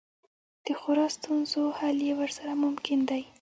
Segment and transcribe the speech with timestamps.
[0.65, 3.21] د خورا ستونزو حل یې ورسره ممکن دی.